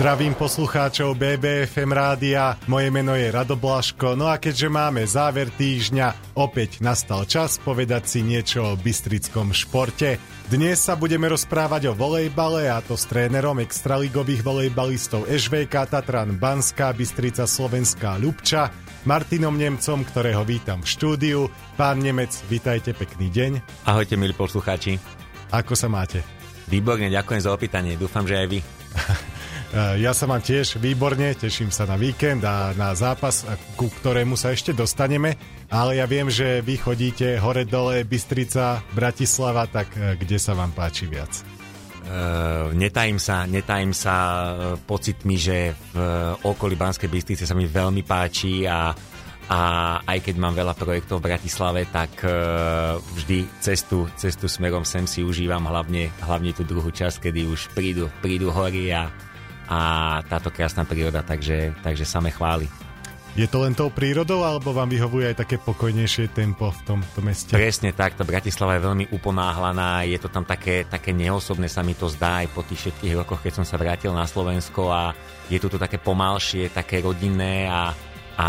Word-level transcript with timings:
Zdravím 0.00 0.32
poslucháčov 0.32 1.12
BBFM 1.12 1.92
rádia, 1.92 2.56
moje 2.72 2.88
meno 2.88 3.12
je 3.12 3.28
Rado 3.28 3.52
Blaško, 3.52 4.16
no 4.16 4.32
a 4.32 4.40
keďže 4.40 4.72
máme 4.72 5.04
záver 5.04 5.52
týždňa, 5.52 6.40
opäť 6.40 6.80
nastal 6.80 7.28
čas 7.28 7.60
povedať 7.60 8.08
si 8.08 8.24
niečo 8.24 8.64
o 8.64 8.80
bystrickom 8.80 9.52
športe. 9.52 10.16
Dnes 10.48 10.80
sa 10.80 10.96
budeme 10.96 11.28
rozprávať 11.28 11.92
o 11.92 11.96
volejbale 12.00 12.72
a 12.72 12.80
to 12.80 12.96
s 12.96 13.04
trénerom 13.12 13.60
extraligových 13.60 14.40
volejbalistov 14.40 15.28
ŠVK 15.28 15.92
Tatran 15.92 16.32
Banská 16.32 16.96
Bystrica 16.96 17.44
Slovenská 17.44 18.16
Ľubča, 18.16 18.72
Martinom 19.04 19.52
Nemcom, 19.52 20.00
ktorého 20.00 20.48
vítam 20.48 20.80
v 20.80 20.88
štúdiu. 20.96 21.52
Pán 21.76 22.00
Nemec, 22.00 22.32
vítajte, 22.48 22.96
pekný 22.96 23.28
deň. 23.28 23.84
Ahojte, 23.84 24.16
milí 24.16 24.32
poslucháči. 24.32 24.96
Ako 25.52 25.76
sa 25.76 25.92
máte? 25.92 26.24
Výborne, 26.72 27.12
ďakujem 27.12 27.44
za 27.44 27.52
opýtanie. 27.52 28.00
Dúfam, 28.00 28.24
že 28.24 28.40
aj 28.40 28.48
vy. 28.48 28.64
Eh, 29.70 30.02
Ja 30.02 30.10
sa 30.10 30.26
mám 30.26 30.42
tiež 30.42 30.82
výborne, 30.82 31.30
teším 31.38 31.70
sa 31.70 31.86
na 31.86 31.94
víkend 31.94 32.42
a 32.42 32.74
na 32.74 32.90
zápas, 32.98 33.46
ku 33.78 33.86
ktorému 33.86 34.34
sa 34.34 34.50
ešte 34.50 34.74
dostaneme, 34.74 35.38
ale 35.70 36.02
ja 36.02 36.10
viem, 36.10 36.26
že 36.26 36.58
vy 36.58 36.74
chodíte 36.74 37.38
hore-dole, 37.38 38.02
Bystrica, 38.02 38.82
Bratislava, 38.90 39.70
tak 39.70 39.94
eh, 39.94 40.18
kde 40.18 40.42
sa 40.42 40.58
vám 40.58 40.74
páči 40.74 41.06
viac? 41.06 41.30
Uh, 42.00 42.74
netajím 42.74 43.22
sa, 43.22 43.46
netajím 43.46 43.94
sa 43.94 44.16
pocitmi, 44.82 45.36
že 45.38 45.78
v 45.94 45.96
okolí 46.42 46.74
Banskej 46.74 47.06
Bystrice 47.06 47.46
sa 47.46 47.54
mi 47.54 47.70
veľmi 47.70 48.02
páči 48.02 48.66
a, 48.66 48.90
a 49.46 49.60
aj 50.02 50.18
keď 50.18 50.34
mám 50.40 50.56
veľa 50.56 50.74
projektov 50.74 51.22
v 51.22 51.30
Bratislave, 51.30 51.86
tak 51.86 52.10
uh, 52.26 52.98
vždy 53.14 53.46
cestu, 53.62 54.10
cestu 54.18 54.50
smerom 54.50 54.82
sem 54.82 55.06
si 55.06 55.22
užívam, 55.22 55.62
hlavne, 55.70 56.10
hlavne 56.24 56.50
tú 56.50 56.66
druhú 56.66 56.90
časť, 56.90 57.30
kedy 57.30 57.46
už 57.46 57.70
prídu, 57.78 58.10
prídu 58.18 58.50
hory 58.50 58.90
a, 58.90 59.06
a 59.70 59.80
táto 60.26 60.50
krásna 60.50 60.82
príroda, 60.82 61.22
takže, 61.22 61.70
takže 61.80 62.02
same 62.02 62.34
chváli. 62.34 62.66
Je 63.38 63.46
to 63.46 63.62
len 63.62 63.78
tou 63.78 63.94
prírodou, 63.94 64.42
alebo 64.42 64.74
vám 64.74 64.90
vyhovuje 64.90 65.30
aj 65.30 65.46
také 65.46 65.54
pokojnejšie 65.62 66.34
tempo 66.34 66.74
v 66.74 66.80
tomto 66.82 67.22
meste? 67.22 67.54
Presne 67.54 67.94
tak, 67.94 68.18
tá 68.18 68.26
Bratislava 68.26 68.74
je 68.74 68.86
veľmi 68.90 69.06
uponáhlaná, 69.14 70.02
je 70.02 70.18
to 70.18 70.26
tam 70.26 70.42
také, 70.42 70.82
také 70.82 71.14
neosobné 71.14 71.70
sa 71.70 71.86
mi 71.86 71.94
to 71.94 72.10
zdá 72.10 72.42
aj 72.42 72.50
po 72.50 72.66
tých 72.66 72.90
všetkých 72.90 73.14
rokoch, 73.22 73.38
keď 73.38 73.62
som 73.62 73.66
sa 73.66 73.78
vrátil 73.78 74.10
na 74.10 74.26
Slovensko 74.26 74.90
a 74.90 75.14
je 75.46 75.62
tu 75.62 75.70
to 75.70 75.78
také 75.78 76.02
pomalšie, 76.02 76.74
také 76.74 77.06
rodinné 77.06 77.70
a, 77.70 77.94
a 78.34 78.46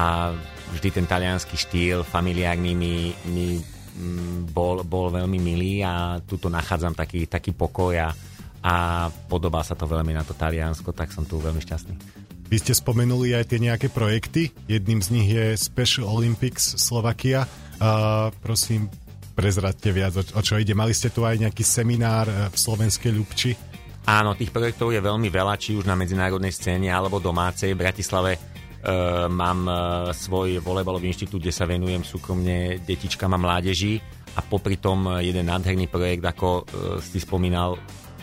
vždy 0.73 0.89
ten 0.89 1.05
talianský 1.05 1.61
štýl 1.61 2.01
familiárny 2.01 2.73
mi, 2.73 3.13
mi 3.29 3.61
mm, 3.61 4.49
bol, 4.49 4.81
bol 4.81 5.13
veľmi 5.13 5.37
milý 5.37 5.85
a 5.85 6.17
tuto 6.25 6.49
nachádzam 6.49 6.97
taký, 6.97 7.29
taký 7.29 7.53
pokoj 7.53 7.93
a, 8.01 8.09
a 8.61 9.09
podobá 9.29 9.65
sa 9.65 9.73
to 9.73 9.89
veľmi 9.89 10.13
na 10.13 10.21
to 10.21 10.37
Taliansko, 10.37 10.93
tak 10.93 11.09
som 11.09 11.25
tu 11.25 11.41
veľmi 11.41 11.61
šťastný. 11.61 11.95
Vy 12.51 12.57
ste 12.59 12.75
spomenuli 12.75 13.31
aj 13.31 13.47
tie 13.47 13.63
nejaké 13.63 13.87
projekty. 13.87 14.51
Jedným 14.67 14.99
z 14.99 15.09
nich 15.15 15.27
je 15.31 15.55
Special 15.55 16.03
Olympics 16.03 16.75
Slovakia. 16.77 17.47
Uh, 17.79 18.27
prosím, 18.43 18.91
prezradte 19.31 19.89
viac, 19.95 20.13
o, 20.19 20.21
o 20.21 20.41
čo 20.43 20.59
ide. 20.59 20.75
Mali 20.75 20.91
ste 20.91 21.09
tu 21.09 21.23
aj 21.23 21.39
nejaký 21.39 21.63
seminár 21.63 22.27
eh, 22.27 22.51
v 22.51 22.57
slovenskej 22.59 23.11
Ľubči? 23.15 23.51
Áno, 24.01 24.33
tých 24.33 24.49
projektov 24.49 24.89
je 24.91 24.99
veľmi 24.99 25.29
veľa, 25.29 25.61
či 25.61 25.77
už 25.77 25.85
na 25.85 25.93
medzinárodnej 25.93 26.49
scéne 26.49 26.89
alebo 26.89 27.21
domácej. 27.21 27.77
V 27.77 27.81
Bratislave 27.85 28.33
e, 28.33 28.39
mám 29.29 29.61
e, 29.69 29.73
svoj 30.09 30.57
volejbalový 30.57 31.05
inštitút, 31.05 31.37
kde 31.37 31.53
sa 31.53 31.69
venujem 31.69 32.01
súkromne 32.01 32.81
detičkám 32.81 33.29
a 33.29 33.37
mládeži 33.37 34.01
a 34.33 34.41
popri 34.41 34.81
tom 34.81 35.05
jeden 35.21 35.45
nádherný 35.45 35.85
projekt, 35.85 36.25
ako 36.25 36.47
e, 36.49 36.63
si 36.97 37.21
spomínal, 37.21 37.77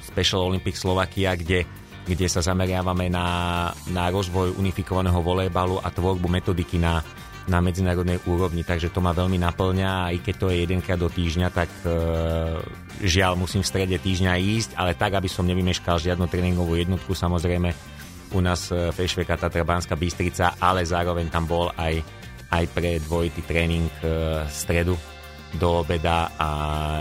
Special 0.08 0.40
Olympics 0.48 0.80
Slovakia, 0.80 1.36
kde 1.36 1.68
kde 2.08 2.24
sa 2.24 2.40
zameriavame 2.40 3.12
na, 3.12 3.68
na 3.92 4.08
rozvoj 4.08 4.56
unifikovaného 4.56 5.20
volejbalu 5.20 5.76
a 5.76 5.92
tvorbu 5.92 6.24
metodiky 6.24 6.80
na, 6.80 7.04
na 7.52 7.60
medzinárodnej 7.60 8.24
úrovni, 8.24 8.64
takže 8.64 8.88
to 8.88 9.04
ma 9.04 9.12
veľmi 9.12 9.36
naplňa 9.36 10.08
a 10.08 10.12
i 10.16 10.18
keď 10.24 10.34
to 10.40 10.46
je 10.48 10.64
jedenkrát 10.64 10.96
do 10.96 11.12
týždňa, 11.12 11.48
tak 11.52 11.68
e, 11.84 11.88
žiaľ 13.04 13.36
musím 13.36 13.60
v 13.60 13.68
strede 13.68 13.96
týždňa 14.00 14.40
ísť, 14.40 14.70
ale 14.80 14.96
tak, 14.96 15.20
aby 15.20 15.28
som 15.28 15.44
nevymeškal 15.44 16.00
žiadnu 16.00 16.24
tréningovú 16.32 16.80
jednotku, 16.80 17.12
samozrejme 17.12 17.76
u 18.32 18.40
nás 18.44 18.72
v 18.72 18.96
Ešveka 18.96 19.40
Tatra 19.40 19.64
Banská 19.64 19.96
Bystrica, 19.96 20.56
ale 20.60 20.84
zároveň 20.84 21.32
tam 21.32 21.48
bol 21.48 21.72
aj, 21.76 22.00
aj 22.52 22.64
pre 22.72 23.00
dvojitý 23.04 23.44
tréning 23.44 23.88
e, 24.00 24.44
stredu 24.48 24.96
do 25.56 25.84
obeda 25.84 26.32
a 26.36 26.48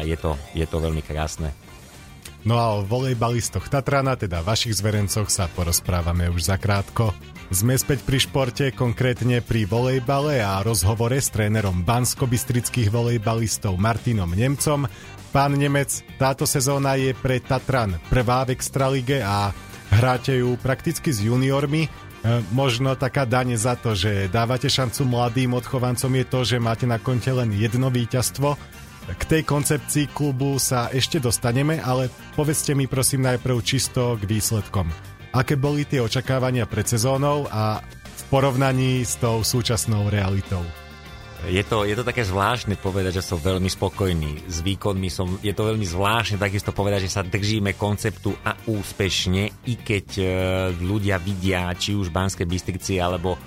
je 0.03 0.15
to, 0.15 0.35
je 0.51 0.63
to 0.63 0.79
veľmi 0.79 1.03
krásne. 1.03 1.66
No 2.47 2.55
a 2.55 2.79
o 2.79 2.87
volejbalistoch 2.87 3.67
Tatrana, 3.67 4.15
teda 4.15 4.39
vašich 4.39 4.79
zverencoch, 4.79 5.27
sa 5.27 5.51
porozprávame 5.51 6.31
už 6.31 6.47
zakrátko. 6.47 7.11
Sme 7.51 7.75
späť 7.75 8.07
pri 8.07 8.23
športe, 8.23 8.65
konkrétne 8.71 9.43
pri 9.43 9.67
volejbale 9.67 10.39
a 10.39 10.63
rozhovore 10.63 11.19
s 11.19 11.27
trénerom 11.27 11.83
bansko-bystrických 11.83 12.87
volejbalistov 12.87 13.75
Martinom 13.75 14.31
Nemcom. 14.31 14.87
Pán 15.35 15.59
Nemec, 15.59 16.07
táto 16.15 16.47
sezóna 16.47 16.95
je 16.95 17.11
pre 17.19 17.43
Tatran 17.43 17.99
prvá 18.07 18.47
v 18.47 18.55
Extralige 18.55 19.19
a 19.19 19.51
hráte 19.91 20.39
ju 20.39 20.55
prakticky 20.55 21.11
s 21.11 21.19
juniormi. 21.19 21.83
E, 21.83 21.89
možno 22.55 22.95
taká 22.95 23.27
daň 23.27 23.59
za 23.59 23.75
to, 23.75 23.91
že 23.91 24.31
dávate 24.31 24.71
šancu 24.71 25.03
mladým 25.03 25.51
odchovancom 25.51 26.15
je 26.15 26.25
to, 26.31 26.39
že 26.47 26.63
máte 26.63 26.87
na 26.87 26.95
konte 26.95 27.27
len 27.27 27.51
jedno 27.51 27.91
víťazstvo. 27.91 28.55
K 29.07 29.23
tej 29.23 29.47
koncepcii 29.47 30.11
klubu 30.11 30.59
sa 30.59 30.91
ešte 30.91 31.23
dostaneme, 31.23 31.79
ale 31.79 32.11
povedzte 32.35 32.75
mi 32.75 32.91
prosím 32.91 33.23
najprv 33.23 33.63
čisto 33.63 34.19
k 34.19 34.27
výsledkom. 34.27 34.91
Aké 35.31 35.55
boli 35.55 35.87
tie 35.87 36.03
očakávania 36.03 36.67
pred 36.67 36.83
sezónou 36.83 37.47
a 37.47 37.79
v 38.03 38.23
porovnaní 38.27 39.07
s 39.07 39.15
tou 39.15 39.47
súčasnou 39.47 40.11
realitou? 40.11 40.59
Je 41.47 41.61
to, 41.63 41.85
je 41.85 41.93
to 41.93 42.03
také 42.03 42.25
zvláštne 42.25 42.75
povedať, 42.81 43.21
že 43.21 43.31
som 43.31 43.39
veľmi 43.39 43.69
spokojný 43.69 44.49
s 44.49 44.59
výkonmi. 44.65 45.07
Som, 45.07 45.37
je 45.39 45.53
to 45.53 45.69
veľmi 45.69 45.85
zvláštne 45.85 46.41
takisto 46.41 46.73
povedať, 46.73 47.07
že 47.07 47.13
sa 47.13 47.23
držíme 47.23 47.77
konceptu 47.77 48.35
a 48.43 48.57
úspešne, 48.65 49.69
i 49.69 49.73
keď 49.77 50.07
e, 50.17 50.25
ľudia 50.81 51.21
vidia, 51.21 51.71
či 51.77 51.93
už 51.93 52.09
v 52.09 52.17
Banskej 52.17 52.47
Bystrici 52.49 52.97
alebo 52.97 53.37
e, 53.37 53.39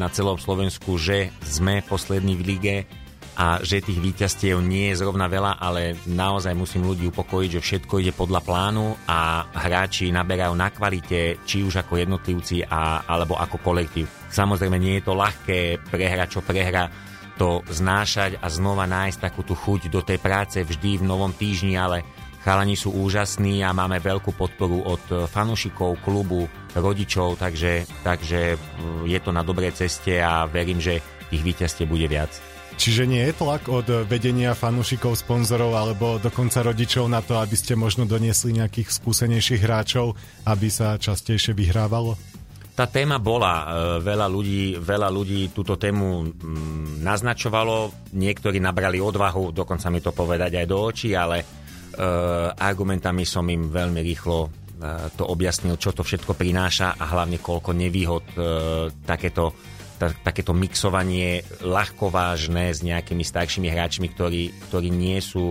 na 0.00 0.08
celom 0.08 0.40
Slovensku, 0.40 0.96
že 0.96 1.30
sme 1.44 1.84
poslední 1.84 2.34
v 2.34 2.42
lige 2.42 2.76
a 3.38 3.62
že 3.62 3.78
tých 3.78 4.02
víťazstiev 4.02 4.58
nie 4.58 4.90
je 4.90 4.98
zrovna 4.98 5.30
veľa, 5.30 5.62
ale 5.62 5.94
naozaj 6.10 6.58
musím 6.58 6.90
ľudí 6.90 7.06
upokojiť, 7.14 7.50
že 7.54 7.62
všetko 7.62 7.94
ide 8.02 8.10
podľa 8.10 8.42
plánu 8.42 8.98
a 9.06 9.46
hráči 9.46 10.10
naberajú 10.10 10.58
na 10.58 10.74
kvalite, 10.74 11.38
či 11.46 11.62
už 11.62 11.86
ako 11.86 12.02
jednotlivci 12.02 12.66
a, 12.66 13.06
alebo 13.06 13.38
ako 13.38 13.62
kolektív. 13.62 14.10
Samozrejme 14.34 14.74
nie 14.82 14.98
je 14.98 15.06
to 15.06 15.14
ľahké 15.14 15.86
prehra, 15.86 16.26
čo 16.26 16.42
prehra, 16.42 16.90
to 17.38 17.62
znášať 17.70 18.42
a 18.42 18.50
znova 18.50 18.90
nájsť 18.90 19.30
takú 19.30 19.46
tú 19.46 19.54
chuť 19.54 19.86
do 19.86 20.02
tej 20.02 20.18
práce 20.18 20.58
vždy 20.58 20.98
v 20.98 21.06
novom 21.06 21.30
týždni, 21.30 21.78
ale 21.78 22.02
chalani 22.42 22.74
sú 22.74 22.90
úžasní 22.90 23.62
a 23.62 23.70
máme 23.70 24.02
veľkú 24.02 24.34
podporu 24.34 24.82
od 24.82 25.30
fanúšikov, 25.30 26.02
klubu, 26.02 26.50
rodičov, 26.74 27.38
takže, 27.38 27.86
takže 28.02 28.58
je 29.06 29.18
to 29.22 29.30
na 29.30 29.46
dobrej 29.46 29.78
ceste 29.78 30.18
a 30.18 30.50
verím, 30.50 30.82
že 30.82 30.98
tých 31.30 31.46
víťazstiev 31.46 31.86
bude 31.86 32.10
viac. 32.10 32.57
Čiže 32.78 33.10
nie 33.10 33.26
je 33.26 33.34
tlak 33.34 33.66
od 33.66 34.06
vedenia 34.06 34.54
fanúšikov, 34.54 35.18
sponzorov 35.18 35.74
alebo 35.74 36.22
dokonca 36.22 36.62
rodičov 36.62 37.10
na 37.10 37.18
to, 37.18 37.34
aby 37.42 37.58
ste 37.58 37.74
možno 37.74 38.06
doniesli 38.06 38.54
nejakých 38.54 38.94
skúsenejších 38.94 39.66
hráčov, 39.66 40.14
aby 40.46 40.70
sa 40.70 40.94
častejšie 40.94 41.58
vyhrávalo? 41.58 42.14
Tá 42.78 42.86
téma 42.86 43.18
bola, 43.18 43.66
veľa 43.98 44.30
ľudí, 44.30 44.78
veľa 44.78 45.10
ľudí 45.10 45.50
túto 45.50 45.74
tému 45.74 46.30
naznačovalo, 47.02 48.06
niektorí 48.14 48.62
nabrali 48.62 49.02
odvahu, 49.02 49.50
dokonca 49.50 49.90
mi 49.90 49.98
to 49.98 50.14
povedať 50.14 50.62
aj 50.62 50.66
do 50.70 50.78
očí, 50.78 51.18
ale 51.18 51.42
uh, 51.42 52.54
argumentami 52.54 53.26
som 53.26 53.42
im 53.50 53.66
veľmi 53.74 53.98
rýchlo 54.06 54.46
uh, 54.46 55.10
to 55.18 55.26
objasnil, 55.26 55.74
čo 55.74 55.90
to 55.90 56.06
všetko 56.06 56.38
prináša 56.38 56.94
a 56.94 57.10
hlavne 57.10 57.42
koľko 57.42 57.74
nevýhod 57.74 58.24
takéto 59.02 59.58
ta, 59.98 60.14
takéto 60.14 60.54
mixovanie 60.54 61.42
ľahkovážne 61.60 62.70
s 62.70 62.80
nejakými 62.86 63.26
staršími 63.26 63.66
hráčmi, 63.66 64.06
ktorí, 64.14 64.54
ktorí 64.70 64.88
nie 64.94 65.18
sú, 65.18 65.50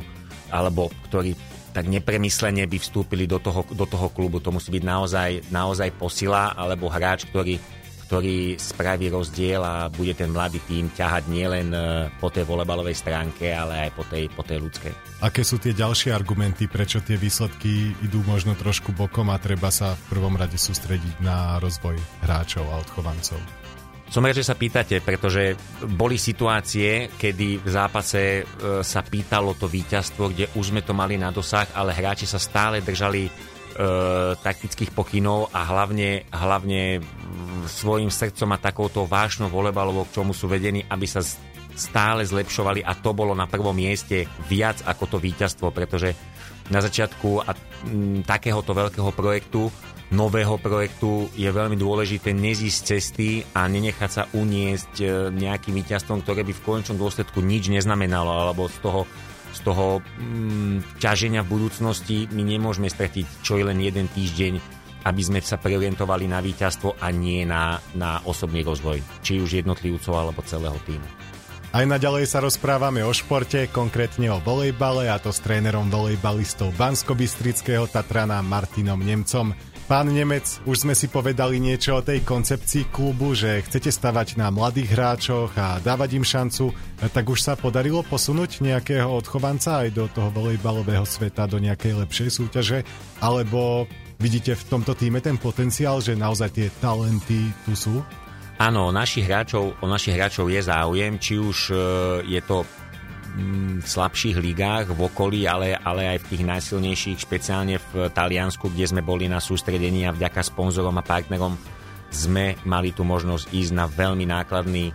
alebo 0.50 0.88
ktorí 1.12 1.36
tak 1.76 1.86
nepremyslene 1.92 2.66
by 2.66 2.78
vstúpili 2.82 3.30
do 3.30 3.38
toho, 3.38 3.62
do 3.70 3.86
toho 3.86 4.10
klubu. 4.10 4.42
To 4.42 4.50
musí 4.50 4.74
byť 4.74 4.82
naozaj, 4.82 5.30
naozaj 5.54 5.94
posila, 5.94 6.58
alebo 6.58 6.90
hráč, 6.90 7.30
ktorý, 7.30 7.62
ktorý 8.10 8.58
spraví 8.58 9.14
rozdiel 9.14 9.62
a 9.62 9.86
bude 9.94 10.18
ten 10.18 10.34
mladý 10.34 10.58
tým 10.66 10.90
ťahať 10.90 11.30
nielen 11.30 11.70
po 12.18 12.34
tej 12.34 12.50
volebalovej 12.50 12.98
stránke, 12.98 13.54
ale 13.54 13.86
aj 13.86 13.92
po 13.94 14.04
tej, 14.10 14.26
po 14.34 14.42
tej 14.42 14.58
ľudskej. 14.64 15.22
Aké 15.22 15.46
sú 15.46 15.62
tie 15.62 15.78
ďalšie 15.78 16.16
argumenty, 16.16 16.66
prečo 16.66 16.98
tie 17.04 17.20
výsledky 17.20 17.94
idú 18.02 18.26
možno 18.26 18.58
trošku 18.58 18.96
bokom 18.96 19.30
a 19.30 19.38
treba 19.38 19.70
sa 19.70 19.94
v 19.94 20.18
prvom 20.18 20.34
rade 20.34 20.58
sústrediť 20.58 21.22
na 21.22 21.62
rozvoj 21.62 22.00
hráčov 22.26 22.66
a 22.74 22.82
odchovancov? 22.82 23.38
Som 24.08 24.24
rád, 24.24 24.40
že 24.40 24.48
sa 24.48 24.56
pýtate, 24.56 25.04
pretože 25.04 25.60
boli 25.84 26.16
situácie, 26.16 27.12
kedy 27.12 27.60
v 27.60 27.68
zápase 27.68 28.22
e, 28.40 28.44
sa 28.80 29.04
pýtalo 29.04 29.52
to 29.60 29.68
víťazstvo, 29.68 30.32
kde 30.32 30.46
už 30.56 30.72
sme 30.72 30.80
to 30.80 30.96
mali 30.96 31.20
na 31.20 31.28
dosah, 31.28 31.68
ale 31.76 31.92
hráči 31.92 32.24
sa 32.24 32.40
stále 32.40 32.80
držali 32.80 33.28
e, 33.28 33.32
taktických 34.40 34.96
pokynov 34.96 35.52
a 35.52 35.60
hlavne, 35.68 36.24
hlavne 36.32 37.04
svojim 37.68 38.08
srdcom 38.08 38.56
a 38.56 38.64
takouto 38.64 39.04
vášnou 39.04 39.52
volejbalovou, 39.52 40.08
k 40.08 40.24
čomu 40.24 40.32
sú 40.32 40.48
vedení, 40.48 40.88
aby 40.88 41.04
sa 41.04 41.20
stále 41.78 42.24
zlepšovali 42.24 42.82
a 42.82 42.96
to 42.98 43.12
bolo 43.12 43.36
na 43.36 43.46
prvom 43.46 43.76
mieste 43.76 44.26
viac 44.48 44.82
ako 44.88 45.16
to 45.16 45.18
víťazstvo, 45.20 45.70
pretože 45.70 46.16
na 46.72 46.80
začiatku 46.84 47.44
a, 47.44 47.52
m, 47.88 48.22
takéhoto 48.28 48.76
veľkého 48.76 49.12
projektu 49.16 49.72
nového 50.12 50.56
projektu 50.56 51.28
je 51.36 51.52
veľmi 51.52 51.76
dôležité 51.76 52.32
nezísť 52.32 52.80
cesty 52.96 53.44
a 53.52 53.68
nenechať 53.68 54.12
sa 54.12 54.24
uniesť 54.32 54.94
e, 55.04 55.06
nejakým 55.36 55.76
víťazstvom, 55.84 56.24
ktoré 56.24 56.48
by 56.48 56.54
v 56.56 56.64
konečnom 56.64 56.96
dôsledku 56.96 57.44
nič 57.44 57.68
neznamenalo, 57.68 58.32
alebo 58.32 58.72
z 58.72 58.78
toho, 58.80 59.02
z 59.52 59.60
toho 59.68 60.00
mm, 60.00 61.04
ťaženia 61.04 61.44
v 61.44 61.52
budúcnosti 61.60 62.32
my 62.32 62.44
nemôžeme 62.44 62.88
stratiť 62.88 63.44
čo 63.44 63.60
je 63.60 63.68
len 63.68 63.84
jeden 63.84 64.08
týždeň, 64.08 64.54
aby 65.04 65.22
sme 65.24 65.44
sa 65.44 65.60
preorientovali 65.60 66.24
na 66.24 66.40
víťazstvo 66.40 67.04
a 67.04 67.12
nie 67.12 67.44
na, 67.44 67.76
na 68.00 68.24
osobný 68.24 68.64
rozvoj, 68.64 69.04
či 69.20 69.44
už 69.44 69.60
jednotlivcov 69.60 70.16
alebo 70.16 70.40
celého 70.48 70.80
týmu. 70.88 71.27
Aj 71.78 71.86
naďalej 71.86 72.26
sa 72.26 72.42
rozprávame 72.42 73.06
o 73.06 73.14
športe, 73.14 73.70
konkrétne 73.70 74.34
o 74.34 74.42
volejbale 74.42 75.14
a 75.14 75.22
to 75.22 75.30
s 75.30 75.38
trénerom 75.46 75.94
volejbalistov 75.94 76.74
Bansko-Bystrického 76.74 77.86
Tatrana 77.86 78.42
Martinom 78.42 78.98
Nemcom. 78.98 79.54
Pán 79.86 80.10
Nemec, 80.10 80.58
už 80.66 80.82
sme 80.82 80.98
si 80.98 81.06
povedali 81.06 81.62
niečo 81.62 82.02
o 82.02 82.02
tej 82.02 82.26
koncepcii 82.26 82.90
klubu, 82.90 83.38
že 83.38 83.62
chcete 83.62 83.94
stavať 83.94 84.42
na 84.42 84.50
mladých 84.50 84.90
hráčoch 84.90 85.54
a 85.54 85.78
dávať 85.78 86.18
im 86.18 86.26
šancu, 86.26 86.74
tak 87.14 87.30
už 87.30 87.46
sa 87.46 87.54
podarilo 87.54 88.02
posunúť 88.02 88.66
nejakého 88.66 89.14
odchovanca 89.14 89.86
aj 89.86 89.94
do 89.94 90.10
toho 90.10 90.34
volejbalového 90.34 91.06
sveta, 91.06 91.46
do 91.46 91.62
nejakej 91.62 91.94
lepšej 91.94 92.30
súťaže, 92.42 92.82
alebo 93.22 93.86
vidíte 94.18 94.58
v 94.58 94.66
tomto 94.66 94.98
týme 94.98 95.22
ten 95.22 95.38
potenciál, 95.38 96.02
že 96.02 96.18
naozaj 96.18 96.58
tie 96.58 96.74
talenty 96.82 97.54
tu 97.70 97.78
sú? 97.78 98.02
Áno, 98.58 98.90
našich 98.90 99.30
hráčov, 99.30 99.78
o 99.78 99.86
našich 99.86 100.18
hráčov 100.18 100.50
je 100.50 100.66
záujem, 100.66 101.22
či 101.22 101.38
už 101.38 101.58
e, 101.70 101.76
je 102.26 102.42
to 102.42 102.66
v 103.38 103.86
slabších 103.86 104.42
ligách 104.42 104.98
v 104.98 105.00
okolí, 105.06 105.46
ale, 105.46 105.78
ale 105.78 106.18
aj 106.18 106.26
v 106.26 106.30
tých 106.34 106.44
najsilnejších, 106.50 107.22
špeciálne 107.22 107.78
v 107.78 108.10
Taliansku, 108.10 108.74
kde 108.74 108.90
sme 108.90 109.06
boli 109.06 109.30
na 109.30 109.38
sústredení 109.38 110.10
a 110.10 110.16
vďaka 110.16 110.42
sponzorom 110.42 110.98
a 110.98 111.06
partnerom 111.06 111.54
sme 112.10 112.58
mali 112.66 112.98
tu 112.98 113.06
možnosť 113.06 113.46
ísť 113.54 113.72
na 113.78 113.86
veľmi 113.86 114.26
nákladný 114.26 114.90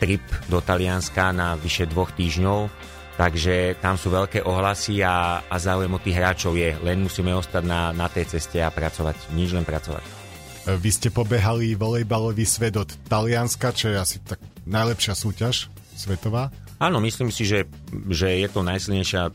trip 0.00 0.24
do 0.48 0.64
Talianska 0.64 1.36
na 1.36 1.52
vyše 1.60 1.84
dvoch 1.84 2.16
týždňov. 2.16 2.72
Takže 3.20 3.76
tam 3.84 4.00
sú 4.00 4.08
veľké 4.08 4.40
ohlasy 4.40 5.04
a, 5.04 5.44
a 5.44 5.56
záujem 5.60 5.92
od 5.92 6.00
tých 6.00 6.16
hráčov 6.16 6.56
je. 6.56 6.80
Len 6.80 7.04
musíme 7.04 7.36
ostať 7.36 7.60
na, 7.60 7.92
na 7.92 8.08
tej 8.08 8.24
ceste 8.24 8.56
a 8.64 8.72
pracovať. 8.72 9.36
Nič 9.36 9.52
len 9.52 9.68
pracovať. 9.68 10.21
Vy 10.62 10.90
ste 10.94 11.08
pobehali 11.10 11.74
volejbalový 11.74 12.46
svet 12.46 12.78
od 12.78 12.86
Talianska, 13.10 13.74
čo 13.74 13.90
je 13.90 13.98
asi 13.98 14.16
tak 14.22 14.38
najlepšia 14.62 15.18
súťaž 15.18 15.66
svetová. 15.98 16.54
Áno, 16.78 16.98
myslím 17.02 17.30
si, 17.30 17.46
že, 17.46 17.66
že 18.10 18.42
je 18.42 18.48
to 18.50 18.66
najsilnejšia 18.66 19.30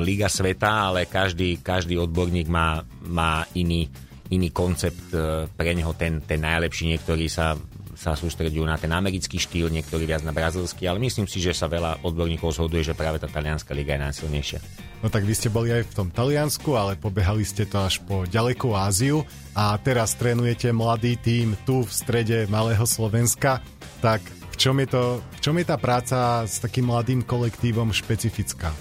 liga 0.00 0.28
sveta, 0.28 0.92
ale 0.92 1.08
každý, 1.08 1.60
každý 1.60 2.00
odborník 2.00 2.48
má, 2.48 2.84
má 3.04 3.44
iný, 3.52 3.88
iný 4.32 4.48
koncept 4.48 5.12
e, 5.12 5.44
pre 5.52 5.72
neho 5.76 5.92
ten, 5.92 6.24
ten 6.24 6.40
najlepší. 6.40 6.96
Niektorí 6.96 7.28
sa, 7.28 7.56
sa 7.98 8.14
sústredujú 8.14 8.62
na 8.62 8.78
ten 8.78 8.94
americký 8.94 9.42
štýl, 9.42 9.74
niektorí 9.74 10.06
viac 10.06 10.22
na 10.22 10.30
brazilský, 10.30 10.86
ale 10.86 11.02
myslím 11.02 11.26
si, 11.26 11.42
že 11.42 11.50
sa 11.50 11.66
veľa 11.66 12.06
odborníkov 12.06 12.54
zhoduje, 12.54 12.86
že 12.86 12.94
práve 12.94 13.18
tá 13.18 13.26
talianská 13.26 13.74
liga 13.74 13.98
je 13.98 14.06
najsilnejšia. 14.06 14.60
No 15.02 15.10
tak 15.10 15.26
vy 15.26 15.34
ste 15.34 15.50
boli 15.50 15.74
aj 15.74 15.90
v 15.90 15.96
tom 15.98 16.08
Taliansku, 16.14 16.78
ale 16.78 16.94
pobehali 16.94 17.42
ste 17.42 17.66
to 17.66 17.82
až 17.82 17.98
po 18.06 18.22
ďalekú 18.22 18.70
Áziu 18.74 19.26
a 19.50 19.74
teraz 19.82 20.14
trénujete 20.14 20.70
mladý 20.70 21.18
tím 21.18 21.58
tu 21.66 21.82
v 21.82 21.90
strede 21.90 22.46
malého 22.46 22.86
Slovenska. 22.86 23.58
Tak 23.98 24.22
čom 24.58 24.78
je, 24.82 24.90
to, 24.90 25.22
v 25.22 25.40
čom 25.42 25.54
je 25.58 25.66
tá 25.66 25.78
práca 25.78 26.42
s 26.42 26.58
takým 26.58 26.90
mladým 26.90 27.22
kolektívom 27.22 27.94
špecifická? 27.94 28.74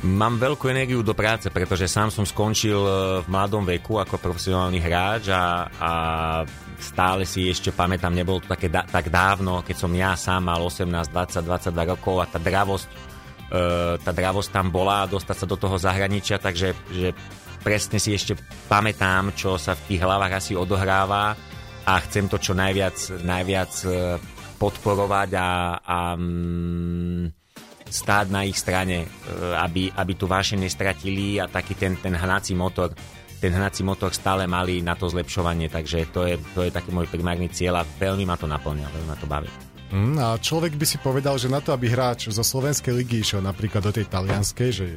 Mám 0.00 0.40
veľkú 0.40 0.64
energiu 0.72 1.04
do 1.04 1.12
práce, 1.12 1.52
pretože 1.52 1.84
sám 1.84 2.08
som 2.08 2.24
skončil 2.24 2.80
e, 2.80 2.92
v 3.20 3.26
mladom 3.28 3.68
veku 3.68 4.00
ako 4.00 4.16
profesionálny 4.16 4.80
hráč 4.80 5.28
a, 5.28 5.68
a 5.76 5.92
stále 6.80 7.22
si 7.28 7.46
ešte 7.46 7.70
pamätám, 7.70 8.12
nebolo 8.12 8.40
to 8.40 8.50
také 8.50 8.72
da, 8.72 8.82
tak 8.84 9.12
dávno, 9.12 9.60
keď 9.60 9.76
som 9.76 9.92
ja 9.92 10.16
sám 10.16 10.48
mal 10.48 10.60
18, 10.60 10.88
20, 11.12 11.44
22 11.46 11.92
rokov 11.96 12.16
a 12.20 12.26
tá 12.26 12.40
dravosť, 12.40 12.88
e, 12.88 12.92
tá 14.00 14.10
dravosť 14.10 14.48
tam 14.50 14.72
bola 14.72 15.04
dostať 15.06 15.36
sa 15.36 15.46
do 15.46 15.56
toho 15.60 15.76
zahraničia, 15.76 16.40
takže 16.40 16.74
že 16.90 17.08
presne 17.60 18.00
si 18.00 18.16
ešte 18.16 18.34
pamätám, 18.66 19.36
čo 19.36 19.60
sa 19.60 19.76
v 19.76 19.84
tých 19.94 20.00
hlavách 20.00 20.32
asi 20.40 20.52
odohráva 20.56 21.36
a 21.84 21.92
chcem 22.08 22.28
to 22.28 22.40
čo 22.40 22.56
najviac, 22.56 22.96
najviac 23.24 23.72
e, 23.84 23.88
podporovať 24.60 25.30
a, 25.36 25.50
a 25.80 25.98
mm, 26.16 27.40
stáť 27.90 28.26
na 28.30 28.46
ich 28.46 28.56
strane, 28.56 29.04
e, 29.04 29.08
aby, 29.56 29.90
aby 29.92 30.12
tu 30.14 30.30
váše 30.30 30.54
nestratili 30.54 31.40
a 31.40 31.48
taký 31.50 31.74
ten, 31.74 31.96
ten 31.98 32.14
hnací 32.14 32.52
motor 32.54 32.92
ten 33.40 33.56
hnací 33.56 33.80
motor 33.80 34.12
stále 34.12 34.44
mali 34.44 34.84
na 34.84 34.92
to 34.94 35.08
zlepšovanie, 35.08 35.72
takže 35.72 36.12
to 36.12 36.28
je, 36.28 36.36
to 36.52 36.60
je 36.68 36.70
taký 36.70 36.92
môj 36.92 37.08
primárny 37.08 37.48
cieľ 37.48 37.80
a 37.80 37.88
veľmi 37.88 38.28
ma 38.28 38.36
to 38.36 38.44
naplňa, 38.44 38.86
veľmi 38.92 39.08
ma 39.08 39.16
to 39.16 39.26
baví. 39.26 39.50
Mm, 39.90 40.16
a 40.20 40.38
človek 40.38 40.76
by 40.76 40.86
si 40.86 41.02
povedal, 41.02 41.34
že 41.40 41.50
na 41.50 41.58
to, 41.58 41.74
aby 41.74 41.90
hráč 41.90 42.30
zo 42.30 42.44
slovenskej 42.44 42.94
ligy 42.94 43.24
išiel 43.24 43.42
napríklad 43.42 43.82
do 43.82 43.90
tej 43.90 44.06
talianskej, 44.06 44.70
že 44.70 44.84
je 44.86 44.96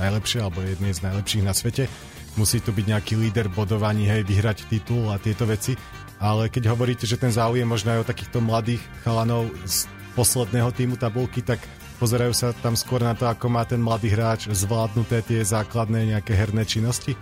najlepšie 0.00 0.42
alebo 0.42 0.64
jednej 0.64 0.90
z 0.90 1.04
najlepších 1.06 1.44
na 1.46 1.54
svete, 1.54 1.86
musí 2.34 2.58
tu 2.58 2.74
byť 2.74 2.86
nejaký 2.88 3.14
líder 3.14 3.46
bodovaní, 3.46 4.10
hej, 4.10 4.26
vyhrať 4.26 4.66
titul 4.66 5.06
a 5.14 5.22
tieto 5.22 5.46
veci 5.46 5.78
ale 6.24 6.48
keď 6.48 6.72
hovoríte, 6.72 7.04
že 7.04 7.20
ten 7.20 7.28
záujem 7.28 7.66
možno 7.66 7.92
aj 7.92 8.00
o 8.00 8.08
takýchto 8.08 8.38
mladých 8.40 8.82
chalanov 9.02 9.50
z 9.68 9.84
posledného 10.14 10.70
týmu 10.72 10.96
tabulky, 10.96 11.42
tak 11.42 11.60
pozerajú 11.98 12.32
sa 12.32 12.56
tam 12.64 12.78
skôr 12.78 13.02
na 13.02 13.12
to, 13.12 13.26
ako 13.26 13.52
má 13.52 13.66
ten 13.68 13.82
mladý 13.82 14.08
hráč 14.14 14.48
zvládnuté 14.48 15.20
tie 15.20 15.44
základné 15.44 16.16
nejaké 16.16 16.32
herné 16.32 16.62
činnosti? 16.64 17.12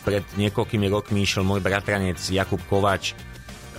Pred 0.00 0.24
niekoľkými 0.40 0.86
rokmi 0.88 1.24
išiel 1.24 1.44
môj 1.44 1.60
bratranec 1.60 2.16
Jakub 2.16 2.60
Kovač 2.68 3.12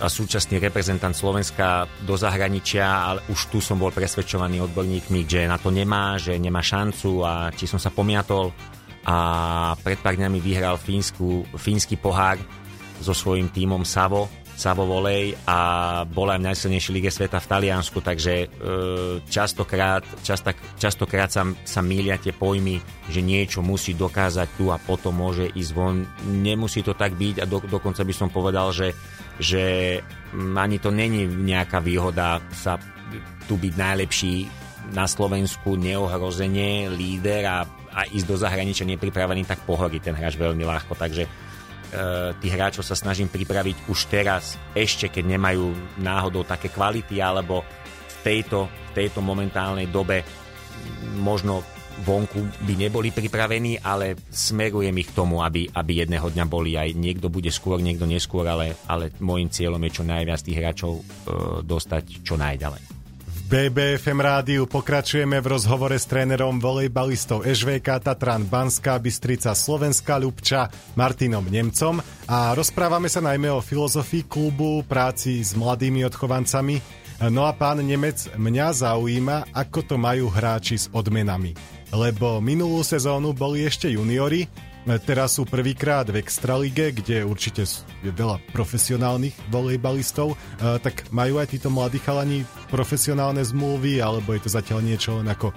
a 0.02 0.10
súčasný 0.10 0.58
reprezentant 0.58 1.14
Slovenska 1.14 1.86
do 2.02 2.18
zahraničia, 2.18 2.84
ale 2.84 3.20
už 3.30 3.54
tu 3.54 3.58
som 3.62 3.78
bol 3.78 3.94
presvedčovaný 3.94 4.58
odborníkmi, 4.66 5.22
že 5.26 5.46
na 5.46 5.62
to 5.62 5.70
nemá, 5.70 6.18
že 6.18 6.34
nemá 6.38 6.58
šancu 6.58 7.22
a 7.22 7.54
či 7.54 7.70
som 7.70 7.78
sa 7.78 7.94
pomiatol 7.94 8.50
a 9.06 9.16
pred 9.82 9.98
pár 9.98 10.14
dňami 10.18 10.38
vyhral 10.38 10.78
fínsku, 10.78 11.46
fínsky 11.58 11.98
pohár 11.98 12.38
so 13.02 13.14
svojím 13.14 13.50
tímom 13.50 13.82
Savo 13.82 14.41
Savo 14.62 14.86
Volej 14.86 15.34
a 15.42 15.58
bola 16.06 16.38
aj 16.38 16.40
v 16.40 16.46
najsilnejšej 16.54 16.94
lige 16.94 17.10
sveta 17.10 17.42
v 17.42 17.50
Taliansku, 17.50 17.98
takže 17.98 18.46
e, 18.46 18.46
častokrát, 19.26 20.06
často, 20.22 20.54
častokrát 20.78 21.34
sa, 21.34 21.42
sa 21.66 21.82
mília 21.82 22.14
tie 22.22 22.30
pojmy, 22.30 22.78
že 23.10 23.26
niečo 23.26 23.58
musí 23.58 23.98
dokázať 23.98 24.54
tu 24.54 24.70
a 24.70 24.78
potom 24.78 25.18
môže 25.18 25.50
ísť 25.50 25.72
von. 25.74 26.06
Nemusí 26.30 26.86
to 26.86 26.94
tak 26.94 27.18
byť 27.18 27.42
a 27.42 27.44
do, 27.50 27.58
dokonca 27.58 28.06
by 28.06 28.14
som 28.14 28.30
povedal, 28.30 28.70
že, 28.70 28.94
že 29.42 29.98
ani 30.38 30.78
to 30.78 30.94
není 30.94 31.26
nejaká 31.26 31.82
výhoda 31.82 32.38
sa 32.54 32.78
tu 33.50 33.58
byť 33.58 33.74
najlepší 33.74 34.46
na 34.94 35.10
Slovensku 35.10 35.74
neohrozenie, 35.74 36.86
líder 36.94 37.42
a, 37.50 37.66
a 37.90 38.00
ísť 38.06 38.26
do 38.30 38.36
zahraničia 38.38 38.86
nepripravený, 38.86 39.42
tak 39.42 39.66
pohorí 39.66 39.98
ten 39.98 40.14
hráč 40.14 40.38
veľmi 40.38 40.62
ľahko. 40.62 40.94
Takže 40.94 41.26
tých 42.40 42.52
hráčov 42.56 42.84
sa 42.88 42.96
snažím 42.96 43.28
pripraviť 43.28 43.88
už 43.92 44.08
teraz, 44.08 44.56
ešte 44.72 45.12
keď 45.12 45.36
nemajú 45.36 45.76
náhodou 46.00 46.40
také 46.42 46.72
kvality, 46.72 47.20
alebo 47.20 47.60
v 48.08 48.16
tejto, 48.24 48.66
v 48.66 48.90
tejto 48.96 49.20
momentálnej 49.20 49.92
dobe 49.92 50.24
možno 51.20 51.60
vonku 52.00 52.64
by 52.64 52.74
neboli 52.88 53.12
pripravení, 53.12 53.76
ale 53.84 54.16
smerujem 54.32 54.96
ich 54.96 55.12
k 55.12 55.16
tomu, 55.16 55.44
aby, 55.44 55.68
aby 55.68 56.02
jedného 56.02 56.32
dňa 56.32 56.44
boli 56.48 56.74
aj 56.80 56.96
niekto 56.96 57.28
bude 57.28 57.52
skôr, 57.52 57.78
niekto 57.84 58.08
neskôr, 58.08 58.48
ale, 58.48 58.80
ale 58.88 59.12
môjim 59.20 59.52
cieľom 59.52 59.82
je 59.84 59.96
čo 60.00 60.04
najviac 60.08 60.40
tých 60.40 60.58
hráčov 60.58 60.92
e, 60.96 61.02
dostať 61.62 62.24
čo 62.24 62.40
najďalej. 62.40 63.01
BBFM 63.48 64.22
rádiu 64.22 64.70
pokračujeme 64.70 65.42
v 65.42 65.46
rozhovore 65.46 65.98
s 65.98 66.06
trénerom 66.06 66.62
volejbalistov 66.62 67.42
SVK 67.42 67.98
Tatran 67.98 68.46
Banská 68.46 69.00
Bystrica 69.02 69.56
Slovenská 69.56 70.20
Ľubča 70.22 70.70
Martinom 70.94 71.42
Nemcom 71.42 71.98
a 72.30 72.54
rozprávame 72.54 73.10
sa 73.10 73.18
najmä 73.18 73.50
o 73.50 73.58
filozofii 73.58 74.30
klubu, 74.30 74.86
práci 74.86 75.42
s 75.42 75.58
mladými 75.58 76.06
odchovancami. 76.06 76.78
No 77.30 77.46
a 77.46 77.54
pán 77.54 77.82
Nemec, 77.82 78.30
mňa 78.34 78.68
zaujíma, 78.78 79.50
ako 79.50 79.80
to 79.90 79.94
majú 79.98 80.30
hráči 80.30 80.78
s 80.78 80.86
odmenami. 80.94 81.54
Lebo 81.90 82.38
minulú 82.38 82.86
sezónu 82.86 83.34
boli 83.34 83.66
ešte 83.66 83.90
juniori, 83.90 84.46
teraz 85.06 85.38
sú 85.38 85.46
prvýkrát 85.46 86.06
v 86.10 86.18
Extralige, 86.18 86.90
kde 86.90 87.22
určite 87.22 87.62
je 88.02 88.10
veľa 88.10 88.42
profesionálnych 88.50 89.34
volejbalistov, 89.52 90.34
tak 90.58 91.06
majú 91.14 91.38
aj 91.38 91.54
títo 91.54 91.70
mladí 91.70 92.02
chalani 92.02 92.42
profesionálne 92.66 93.42
zmluvy, 93.46 94.02
alebo 94.02 94.34
je 94.34 94.42
to 94.42 94.50
zatiaľ 94.50 94.82
niečo 94.82 95.22
len 95.22 95.30
ako 95.30 95.54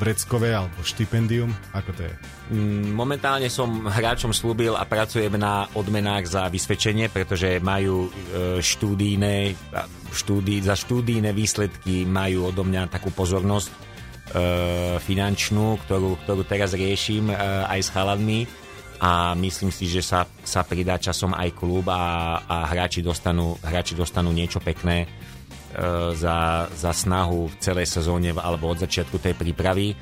vreckové 0.00 0.56
alebo 0.56 0.80
štipendium? 0.80 1.52
Ako 1.76 1.92
to 1.92 2.08
je? 2.08 2.14
Mm, 2.56 2.96
momentálne 2.96 3.52
som 3.52 3.84
hráčom 3.84 4.32
slúbil 4.32 4.72
a 4.72 4.88
pracujem 4.88 5.36
na 5.36 5.68
odmenách 5.76 6.24
za 6.24 6.48
vysvedčenie, 6.48 7.12
pretože 7.12 7.60
majú 7.60 8.08
štúdijné, 8.64 9.52
štúdí, 10.08 10.64
za 10.64 10.72
štúdijné 10.72 11.36
výsledky 11.36 12.08
majú 12.08 12.48
odo 12.48 12.64
mňa 12.64 12.88
takú 12.88 13.12
pozornosť 13.12 13.83
finančnú, 15.04 15.76
ktorú, 15.84 16.16
ktorú 16.24 16.42
teraz 16.48 16.72
riešim 16.72 17.28
aj 17.68 17.80
s 17.84 17.92
chaladmi 17.92 18.48
a 19.04 19.36
myslím 19.36 19.68
si, 19.68 19.84
že 19.84 20.00
sa, 20.00 20.24
sa 20.40 20.64
pridá 20.64 20.96
časom 20.96 21.36
aj 21.36 21.52
klub 21.52 21.84
a, 21.92 22.40
a 22.40 22.64
hráči, 22.72 23.04
dostanú, 23.04 23.60
hráči 23.60 23.92
dostanú 23.92 24.32
niečo 24.32 24.64
pekné 24.64 25.04
za, 26.14 26.70
za 26.70 26.92
snahu 26.94 27.50
v 27.50 27.54
celej 27.60 27.90
sezóne 27.90 28.32
alebo 28.32 28.70
od 28.72 28.80
začiatku 28.80 29.20
tej 29.20 29.34
prípravy. 29.36 29.92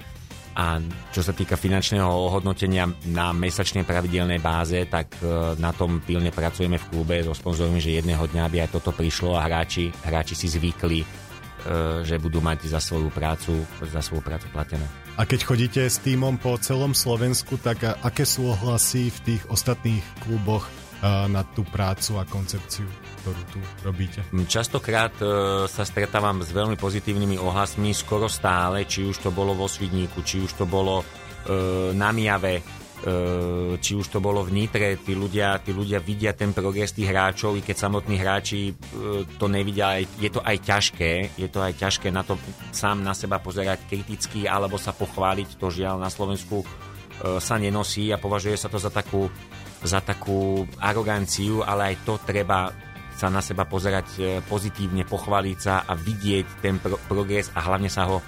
A 0.53 0.77
čo 1.11 1.25
sa 1.25 1.33
týka 1.33 1.57
finančného 1.57 2.05
ohodnotenia 2.05 2.85
na 3.09 3.33
mesačnej 3.33 3.89
pravidelnej 3.89 4.37
báze, 4.37 4.85
tak 4.85 5.17
na 5.57 5.73
tom 5.73 6.05
pilne 6.05 6.29
pracujeme 6.29 6.77
v 6.77 6.89
klube 6.93 7.17
so 7.25 7.33
sponzormi, 7.33 7.81
že 7.81 7.97
jedného 7.97 8.29
dňa 8.29 8.45
by 8.53 8.57
aj 8.61 8.71
toto 8.77 8.93
prišlo 8.93 9.33
a 9.33 9.49
hráči, 9.49 9.89
hráči 10.05 10.37
si 10.37 10.53
zvykli 10.53 11.01
že 12.03 12.19
budú 12.19 12.43
mať 12.43 12.67
za 12.67 12.83
svoju 12.83 13.09
prácu, 13.15 13.63
za 13.87 14.03
svoju 14.03 14.23
prácu 14.23 14.51
platené. 14.51 14.83
A 15.15 15.29
keď 15.29 15.41
chodíte 15.45 15.83
s 15.85 16.01
týmom 16.01 16.41
po 16.41 16.57
celom 16.57 16.97
Slovensku, 16.97 17.61
tak 17.61 17.85
aké 17.85 18.25
sú 18.25 18.49
ohlasy 18.51 19.13
v 19.13 19.19
tých 19.21 19.43
ostatných 19.53 20.03
kluboch 20.25 20.67
e, 20.67 20.73
na 21.29 21.45
tú 21.45 21.63
prácu 21.69 22.17
a 22.17 22.25
koncepciu, 22.25 22.89
ktorú 23.23 23.43
tu 23.53 23.61
robíte? 23.85 24.25
Častokrát 24.49 25.13
e, 25.21 25.27
sa 25.69 25.85
stretávam 25.85 26.41
s 26.41 26.51
veľmi 26.51 26.81
pozitívnymi 26.81 27.37
ohlasmi, 27.37 27.93
skoro 27.93 28.27
stále, 28.27 28.89
či 28.89 29.05
už 29.05 29.21
to 29.21 29.31
bolo 29.31 29.53
vo 29.53 29.69
Svidníku, 29.69 30.25
či 30.25 30.41
už 30.41 30.57
to 30.59 30.65
bolo 30.65 31.05
na 31.99 32.15
Miave, 32.15 32.63
či 33.83 33.99
už 33.99 34.07
to 34.07 34.23
bolo 34.23 34.47
v 34.47 34.63
Nitre, 34.63 34.95
tí 35.03 35.19
ľudia, 35.19 35.59
tí 35.59 35.75
ľudia 35.75 35.99
vidia 35.99 36.39
ten 36.39 36.55
progres 36.55 36.95
tých 36.95 37.11
hráčov, 37.11 37.59
i 37.59 37.63
keď 37.63 37.77
samotní 37.91 38.15
hráči 38.15 38.71
eh, 38.71 39.27
to 39.27 39.51
nevidia, 39.51 39.99
je 39.99 40.31
to 40.31 40.39
aj 40.39 40.63
ťažké, 40.63 41.35
je 41.35 41.49
to 41.51 41.59
aj 41.59 41.75
ťažké 41.83 42.15
na 42.15 42.23
to 42.23 42.39
sám 42.71 43.03
na 43.03 43.11
seba 43.11 43.43
pozerať 43.43 43.91
kriticky 43.91 44.47
alebo 44.47 44.79
sa 44.79 44.95
pochváliť, 44.95 45.59
to 45.59 45.67
žiaľ 45.75 45.99
na 45.99 46.15
Slovensku 46.15 46.63
eh, 46.63 47.43
sa 47.43 47.59
nenosí 47.59 48.15
a 48.15 48.23
považuje 48.23 48.55
sa 48.55 48.71
to 48.71 48.79
za 48.79 48.95
takú, 48.95 49.27
za 49.83 49.99
takú 49.99 50.63
aroganciu, 50.79 51.67
ale 51.67 51.95
aj 51.95 52.07
to 52.07 52.23
treba 52.23 52.71
sa 53.19 53.27
na 53.29 53.43
seba 53.43 53.67
pozerať 53.67 54.41
pozitívne, 54.49 55.05
pochváliť 55.05 55.59
sa 55.59 55.85
a 55.85 55.93
vidieť 55.95 56.65
ten 56.65 56.81
pro- 56.81 56.99
progres 57.07 57.53
a 57.53 57.61
hlavne 57.61 57.91
sa 57.91 58.09
ho 58.09 58.19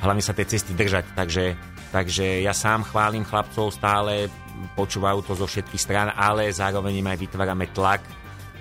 hlavne 0.00 0.24
sa 0.24 0.32
tej 0.32 0.56
cesty 0.56 0.72
držať. 0.72 1.12
Takže 1.12 1.54
Takže 1.90 2.46
ja 2.46 2.54
sám 2.54 2.86
chválim 2.86 3.26
chlapcov 3.26 3.74
stále, 3.74 4.30
počúvajú 4.78 5.26
to 5.26 5.34
zo 5.34 5.46
všetkých 5.50 5.82
strán, 5.82 6.08
ale 6.14 6.46
zároveň 6.54 7.02
im 7.02 7.10
aj 7.10 7.18
vytvárame 7.18 7.66
tlak 7.74 8.02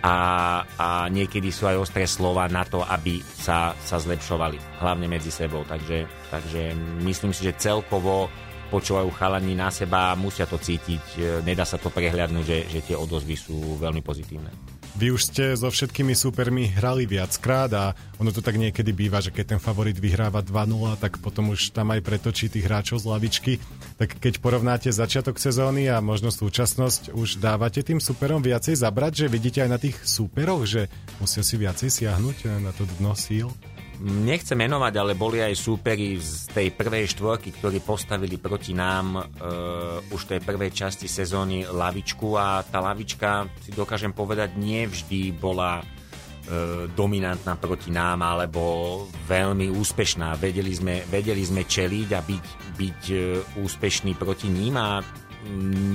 a, 0.01 0.15
a 0.65 0.87
niekedy 1.11 1.51
sú 1.51 1.67
aj 1.67 1.77
ostré 1.77 2.07
slova 2.07 2.47
na 2.47 2.63
to, 2.63 2.81
aby 2.81 3.19
sa, 3.21 3.75
sa 3.77 3.99
zlepšovali, 3.99 4.81
hlavne 4.81 5.05
medzi 5.11 5.29
sebou. 5.29 5.61
Takže, 5.67 6.07
takže 6.31 6.73
myslím 7.03 7.35
si, 7.35 7.45
že 7.45 7.59
celkovo 7.59 8.31
počúvajú 8.69 9.09
chalani 9.17 9.57
na 9.57 9.73
seba, 9.73 10.13
musia 10.13 10.45
to 10.45 10.61
cítiť, 10.61 11.41
nedá 11.41 11.65
sa 11.65 11.81
to 11.81 11.89
prehľadnúť, 11.89 12.45
že, 12.45 12.59
že 12.69 12.79
tie 12.85 12.95
odozvy 12.95 13.35
sú 13.35 13.77
veľmi 13.81 13.99
pozitívne. 14.05 14.78
Vy 14.99 15.15
už 15.15 15.31
ste 15.31 15.55
so 15.55 15.71
všetkými 15.71 16.11
supermi 16.11 16.75
hrali 16.75 17.07
viackrát 17.07 17.71
a 17.71 17.95
ono 18.19 18.35
to 18.35 18.43
tak 18.43 18.59
niekedy 18.59 18.91
býva, 18.91 19.23
že 19.23 19.31
keď 19.31 19.55
ten 19.55 19.61
favorit 19.63 19.95
vyhráva 19.95 20.43
2-0, 20.43 20.99
tak 20.99 21.23
potom 21.23 21.55
už 21.55 21.71
tam 21.71 21.95
aj 21.95 22.03
pretočí 22.03 22.51
tých 22.51 22.67
hráčov 22.67 22.99
z 22.99 23.07
lavičky. 23.07 23.53
Tak 23.95 24.19
keď 24.19 24.43
porovnáte 24.43 24.91
začiatok 24.91 25.39
sezóny 25.39 25.87
a 25.87 26.03
možno 26.03 26.35
súčasnosť, 26.35 27.15
už 27.15 27.39
dávate 27.39 27.79
tým 27.79 28.03
superom 28.03 28.43
viacej 28.43 28.75
zabrať, 28.75 29.23
že 29.23 29.31
vidíte 29.31 29.63
aj 29.63 29.71
na 29.71 29.79
tých 29.79 29.95
superoch, 30.03 30.67
že 30.67 30.91
musia 31.23 31.47
si 31.47 31.55
viacej 31.55 31.87
siahnuť 31.87 32.59
na 32.59 32.75
to 32.75 32.83
dno 32.99 33.15
síl? 33.15 33.47
Nechcem 33.99 34.55
menovať, 34.55 34.93
ale 34.95 35.11
boli 35.11 35.43
aj 35.43 35.59
súperi 35.59 36.15
z 36.15 36.47
tej 36.55 36.71
prvej 36.71 37.11
štvorky, 37.11 37.51
ktorí 37.51 37.83
postavili 37.83 38.39
proti 38.39 38.71
nám 38.71 39.19
uh, 39.19 39.99
už 40.15 40.23
tej 40.23 40.39
prvej 40.39 40.71
časti 40.71 41.03
sezóny 41.11 41.67
lavičku 41.67 42.31
a 42.39 42.63
tá 42.63 42.79
lavička, 42.79 43.51
si 43.59 43.75
dokážem 43.75 44.15
povedať, 44.15 44.55
nie 44.55 44.87
vždy 44.87 45.35
bola 45.35 45.83
uh, 45.83 46.87
dominantná 46.95 47.59
proti 47.59 47.91
nám 47.91 48.23
alebo 48.23 49.03
veľmi 49.27 49.67
úspešná. 49.67 50.39
Vedeli 50.39 50.71
sme, 50.71 51.03
vedeli 51.11 51.43
sme 51.43 51.67
čeliť 51.67 52.09
a 52.15 52.23
byť, 52.23 52.45
byť 52.79 53.01
uh, 53.11 53.19
úspešní 53.59 54.15
proti 54.15 54.47
ním 54.47 54.79
a 54.79 55.03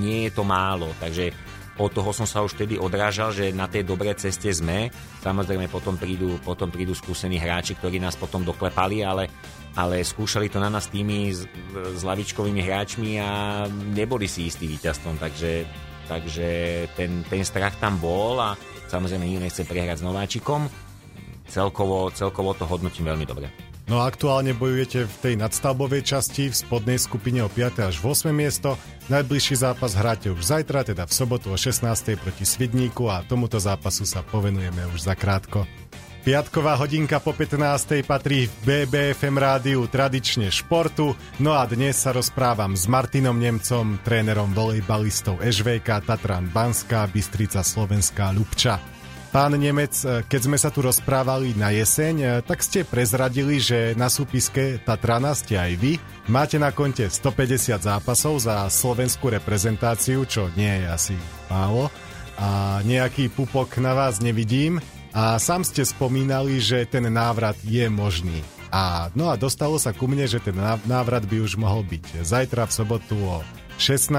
nie 0.04 0.28
je 0.28 0.32
to 0.36 0.44
málo. 0.44 0.92
Takže 1.00 1.53
od 1.74 1.90
toho 1.90 2.14
som 2.14 2.22
sa 2.22 2.42
už 2.46 2.54
vtedy 2.54 2.78
odrážal, 2.78 3.34
že 3.34 3.50
na 3.50 3.66
tej 3.66 3.82
dobrej 3.82 4.22
ceste 4.22 4.46
sme. 4.54 4.94
Samozrejme 5.26 5.66
potom 5.66 5.98
prídu, 5.98 6.38
potom 6.38 6.70
prídu 6.70 6.94
skúsení 6.94 7.42
hráči, 7.42 7.74
ktorí 7.74 7.98
nás 7.98 8.14
potom 8.14 8.46
doklepali, 8.46 9.02
ale, 9.02 9.26
ale 9.74 10.06
skúšali 10.06 10.46
to 10.46 10.62
na 10.62 10.70
nás 10.70 10.86
tými 10.86 11.34
s, 11.34 11.42
s 11.74 12.02
lavičkovými 12.06 12.62
hráčmi 12.62 13.18
a 13.18 13.64
neboli 13.90 14.30
si 14.30 14.46
istí 14.46 14.70
víťazstvom, 14.70 15.18
takže, 15.18 15.66
takže 16.06 16.48
ten, 16.94 17.26
ten 17.26 17.42
strach 17.42 17.74
tam 17.82 17.98
bol 17.98 18.38
a 18.38 18.54
samozrejme 18.86 19.26
nikto 19.26 19.42
nechce 19.42 19.62
prehrať 19.66 19.98
s 19.98 20.06
nováčikom. 20.06 20.70
Celkovo, 21.50 22.08
celkovo 22.14 22.54
to 22.54 22.70
hodnotím 22.70 23.10
veľmi 23.10 23.26
dobre. 23.26 23.63
No 23.84 24.00
a 24.00 24.08
aktuálne 24.08 24.56
bojujete 24.56 25.04
v 25.04 25.16
tej 25.20 25.34
nadstavbovej 25.36 26.08
časti 26.08 26.48
v 26.48 26.56
spodnej 26.56 26.96
skupine 26.96 27.44
o 27.44 27.52
5. 27.52 27.84
až 27.84 28.00
8. 28.00 28.32
miesto. 28.32 28.80
Najbližší 29.12 29.60
zápas 29.60 29.92
hráte 29.92 30.32
už 30.32 30.40
zajtra, 30.40 30.88
teda 30.88 31.04
v 31.04 31.12
sobotu 31.12 31.52
o 31.52 31.56
16. 31.60 31.84
proti 32.16 32.48
Svidníku 32.48 33.12
a 33.12 33.20
tomuto 33.28 33.60
zápasu 33.60 34.08
sa 34.08 34.24
povenujeme 34.24 34.88
už 34.88 35.04
za 35.04 35.12
krátko. 35.12 35.68
Piatková 36.24 36.80
hodinka 36.80 37.20
po 37.20 37.36
15. 37.36 38.00
patrí 38.08 38.48
v 38.48 38.88
BBFM 38.88 39.36
rádiu 39.36 39.84
tradične 39.84 40.48
športu, 40.48 41.12
no 41.36 41.52
a 41.52 41.68
dnes 41.68 42.00
sa 42.00 42.16
rozprávam 42.16 42.72
s 42.72 42.88
Martinom 42.88 43.36
Nemcom, 43.36 44.00
trénerom 44.00 44.56
volejbalistov 44.56 45.44
ŽVK 45.44 46.08
Tatran 46.08 46.48
Banská, 46.48 47.04
Bystrica 47.12 47.60
Slovenská 47.60 48.32
Lubča. 48.32 48.80
Pán 49.34 49.50
Nemec, 49.50 49.90
e, 50.06 50.22
keď 50.30 50.40
sme 50.46 50.54
sa 50.54 50.70
tu 50.70 50.78
rozprávali 50.78 51.58
na 51.58 51.74
jeseň, 51.74 52.14
e, 52.22 52.26
tak 52.46 52.62
ste 52.62 52.86
prezradili, 52.86 53.58
že 53.58 53.98
na 53.98 54.06
súpiske 54.06 54.78
Tatrana 54.86 55.34
ste 55.34 55.58
aj 55.58 55.74
vy. 55.74 55.98
Máte 56.30 56.54
na 56.54 56.70
konte 56.70 57.10
150 57.10 57.82
zápasov 57.82 58.38
za 58.38 58.62
slovenskú 58.70 59.34
reprezentáciu, 59.34 60.22
čo 60.22 60.54
nie 60.54 60.70
je 60.70 60.86
asi 60.86 61.16
málo. 61.50 61.90
A 62.38 62.78
nejaký 62.86 63.26
pupok 63.26 63.74
na 63.82 63.98
vás 63.98 64.22
nevidím. 64.22 64.78
A 65.10 65.34
sám 65.42 65.66
ste 65.66 65.82
spomínali, 65.82 66.62
že 66.62 66.86
ten 66.86 67.02
návrat 67.10 67.58
je 67.66 67.90
možný. 67.90 68.38
A, 68.70 69.10
no 69.18 69.34
a 69.34 69.34
dostalo 69.34 69.82
sa 69.82 69.90
ku 69.90 70.06
mne, 70.06 70.30
že 70.30 70.38
ten 70.38 70.54
návrat 70.86 71.26
by 71.26 71.42
už 71.42 71.58
mohol 71.58 71.82
byť 71.82 72.22
zajtra 72.22 72.70
v 72.70 72.76
sobotu 72.86 73.18
o 73.18 73.42
16. 73.82 74.14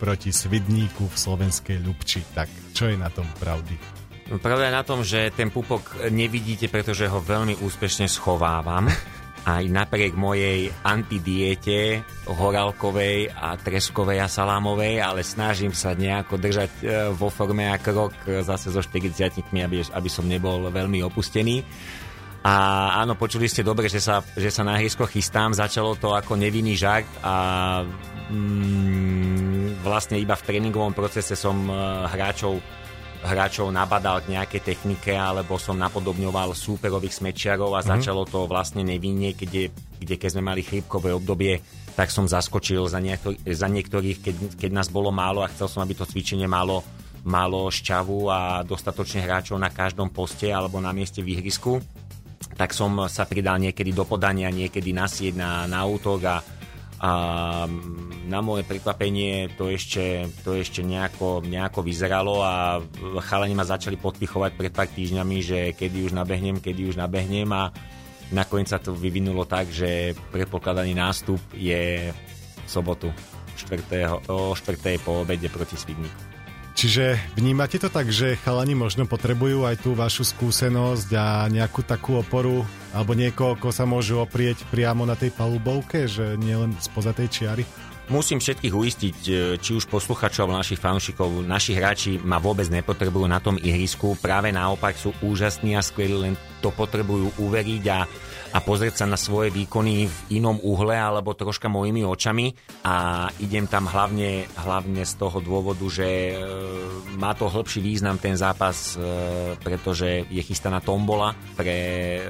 proti 0.00 0.32
Svidníku 0.32 1.04
v 1.04 1.16
slovenskej 1.20 1.84
Ľubči. 1.84 2.24
Tak 2.32 2.48
čo 2.72 2.88
je 2.88 2.96
na 2.96 3.12
tom 3.12 3.28
pravdy? 3.36 4.03
No, 4.24 4.40
pravda 4.40 4.72
je 4.72 4.78
na 4.80 4.84
tom, 4.86 5.04
že 5.04 5.28
ten 5.36 5.52
pupok 5.52 6.08
nevidíte, 6.08 6.72
pretože 6.72 7.04
ho 7.04 7.20
veľmi 7.20 7.60
úspešne 7.60 8.08
schovávam. 8.08 8.88
Aj 9.44 9.60
napriek 9.60 10.16
mojej 10.16 10.72
antidiete 10.80 12.00
horálkovej 12.24 13.28
a 13.28 13.60
treskovej 13.60 14.24
a 14.24 14.28
salámovej, 14.32 15.04
ale 15.04 15.20
snažím 15.20 15.76
sa 15.76 15.92
nejako 15.92 16.40
držať 16.40 16.70
e, 16.80 17.12
vo 17.12 17.28
forme 17.28 17.68
a 17.68 17.76
krok 17.76 18.16
zase 18.24 18.72
so 18.72 18.80
40 18.80 19.12
aby, 19.60 19.84
aby 19.84 20.08
som 20.08 20.24
nebol 20.24 20.72
veľmi 20.72 21.04
opustený. 21.04 21.60
A 22.40 22.54
áno, 23.04 23.20
počuli 23.20 23.44
ste 23.44 23.60
dobre, 23.60 23.92
že 23.92 24.00
sa, 24.00 24.24
že 24.32 24.48
sa 24.48 24.64
na 24.64 24.80
hrysko 24.80 25.04
chystám. 25.12 25.52
Začalo 25.52 26.00
to 26.00 26.16
ako 26.16 26.40
nevinný 26.40 26.72
žart 26.72 27.08
a 27.20 27.34
mm, 28.32 29.84
vlastne 29.84 30.16
iba 30.16 30.32
v 30.40 30.44
tréningovom 30.48 30.96
procese 30.96 31.36
som 31.36 31.68
e, 31.68 31.72
hráčov 32.08 32.64
hráčov 33.24 33.72
nabadal 33.72 34.20
k 34.20 34.36
nejakej 34.36 34.60
technike, 34.60 35.16
alebo 35.16 35.56
som 35.56 35.80
napodobňoval 35.80 36.52
súperových 36.52 37.24
smečiarov 37.24 37.72
a 37.72 37.80
mm-hmm. 37.80 37.92
začalo 37.96 38.22
to 38.28 38.44
vlastne 38.44 38.84
nevinne, 38.84 39.32
kde, 39.32 39.72
kde 39.98 40.14
keď 40.20 40.28
sme 40.36 40.52
mali 40.52 40.60
chrípkové 40.60 41.16
obdobie, 41.16 41.64
tak 41.96 42.12
som 42.12 42.28
zaskočil 42.28 42.84
za, 42.86 43.00
niektor- 43.00 43.40
za 43.40 43.66
niektorých, 43.66 44.18
keď, 44.20 44.34
keď 44.60 44.70
nás 44.76 44.92
bolo 44.92 45.08
málo 45.08 45.40
a 45.40 45.50
chcel 45.50 45.72
som, 45.72 45.80
aby 45.80 45.96
to 45.96 46.04
cvičenie 46.04 46.44
malo, 46.44 46.84
malo 47.24 47.72
šťavu 47.72 48.18
a 48.28 48.40
dostatočne 48.62 49.24
hráčov 49.24 49.56
na 49.56 49.72
každom 49.72 50.12
poste 50.12 50.52
alebo 50.52 50.76
na 50.78 50.92
mieste 50.92 51.24
výhrisku 51.24 51.80
tak 52.54 52.70
som 52.70 52.94
sa 53.10 53.26
pridal 53.26 53.58
niekedy 53.58 53.90
do 53.90 54.06
podania, 54.06 54.46
niekedy 54.46 54.94
na 54.94 55.10
sieť, 55.10 55.34
na, 55.34 55.66
na 55.66 55.82
útok 55.82 56.20
a, 56.22 56.38
a 57.02 57.12
na 58.24 58.40
moje 58.40 58.62
prekvapenie 58.64 59.52
to 59.58 59.68
ešte, 59.68 60.30
to 60.46 60.56
ešte 60.56 60.80
nejako, 60.80 61.42
nejako 61.44 61.82
vyzeralo 61.82 62.40
a 62.40 62.80
chalani 63.24 63.54
ma 63.54 63.66
začali 63.66 63.98
podpichovať 63.98 64.50
pred 64.54 64.72
pár 64.72 64.88
týždňami, 64.88 65.36
že 65.42 65.58
kedy 65.74 66.06
už 66.06 66.12
nabehnem, 66.14 66.62
kedy 66.62 66.94
už 66.94 66.96
nabehnem 66.96 67.50
a 67.50 67.74
nakoniec 68.32 68.70
sa 68.70 68.80
to 68.80 68.94
vyvinulo 68.94 69.44
tak, 69.44 69.68
že 69.68 70.14
predpokladaný 70.32 70.96
nástup 70.96 71.40
je 71.52 72.10
v 72.64 72.68
sobotu 72.68 73.12
4. 73.56 74.30
o 74.30 74.54
4. 74.56 75.04
po 75.04 75.22
obede 75.22 75.46
proti 75.52 75.76
Svidníku. 75.78 76.33
Čiže 76.84 77.16
vnímate 77.40 77.80
to 77.80 77.88
tak, 77.88 78.12
že 78.12 78.36
chalani 78.44 78.76
možno 78.76 79.08
potrebujú 79.08 79.64
aj 79.64 79.80
tú 79.80 79.96
vašu 79.96 80.20
skúsenosť 80.20 81.08
a 81.16 81.48
nejakú 81.48 81.80
takú 81.80 82.20
oporu 82.20 82.60
alebo 82.92 83.16
niekoho, 83.16 83.56
ko 83.56 83.72
sa 83.72 83.88
môžu 83.88 84.20
oprieť 84.20 84.68
priamo 84.68 85.08
na 85.08 85.16
tej 85.16 85.32
palubovke, 85.32 86.04
že 86.04 86.36
nielen 86.36 86.76
spoza 86.84 87.16
tej 87.16 87.32
čiary? 87.32 87.64
Musím 88.12 88.36
všetkých 88.36 88.74
uistiť, 88.76 89.16
e, 89.16 89.32
či 89.56 89.72
už 89.72 89.88
posluchačov, 89.88 90.52
našich 90.52 90.76
fanúšikov, 90.76 91.40
naši 91.40 91.72
hráči 91.72 92.20
ma 92.20 92.36
vôbec 92.36 92.68
nepotrebujú 92.68 93.24
na 93.32 93.40
tom 93.40 93.56
ihrisku, 93.56 94.12
práve 94.20 94.52
naopak 94.52 94.92
sú 94.92 95.16
úžasní 95.24 95.72
a 95.72 95.80
skvelí, 95.80 96.12
len 96.12 96.36
to 96.60 96.68
potrebujú 96.68 97.32
uveriť 97.40 97.84
a 97.88 98.04
a 98.54 98.62
pozrieť 98.62 99.02
sa 99.02 99.06
na 99.10 99.18
svoje 99.18 99.50
výkony 99.50 100.06
v 100.06 100.16
inom 100.38 100.62
uhle 100.62 100.94
alebo 100.94 101.34
troška 101.34 101.66
mojimi 101.66 102.06
očami. 102.06 102.54
A 102.86 103.26
idem 103.42 103.66
tam 103.66 103.90
hlavne, 103.90 104.46
hlavne 104.62 105.02
z 105.02 105.14
toho 105.18 105.42
dôvodu, 105.42 105.82
že 105.90 106.06
e, 106.06 106.34
má 107.18 107.34
to 107.34 107.50
hĺbší 107.50 107.82
význam 107.82 108.14
ten 108.22 108.38
zápas, 108.38 108.94
e, 108.94 109.58
pretože 109.58 110.30
je 110.30 110.42
chystaná 110.46 110.78
tombola 110.78 111.34
pre 111.58 111.74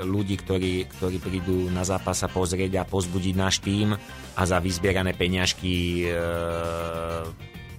ľudí, 0.00 0.40
ktorí, 0.40 0.88
ktorí 0.96 1.20
prídu 1.20 1.68
na 1.68 1.84
zápas 1.84 2.24
sa 2.24 2.32
pozrieť 2.32 2.80
a 2.80 2.88
pozbudiť 2.88 3.34
náš 3.36 3.60
tým 3.60 3.92
a 4.34 4.42
za 4.48 4.56
vyzbierané 4.64 5.12
peňažky 5.12 6.08